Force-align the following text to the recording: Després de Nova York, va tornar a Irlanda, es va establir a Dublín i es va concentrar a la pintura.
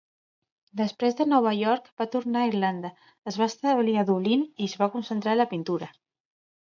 Després 0.79 1.17
de 1.19 1.27
Nova 1.33 1.51
York, 1.57 1.91
va 2.01 2.07
tornar 2.15 2.41
a 2.45 2.49
Irlanda, 2.53 2.91
es 3.33 3.37
va 3.43 3.49
establir 3.53 3.95
a 4.01 4.07
Dublín 4.09 4.47
i 4.49 4.71
es 4.71 4.75
va 4.81 4.89
concentrar 4.97 5.37
a 5.39 5.41
la 5.43 5.47
pintura. 5.53 5.93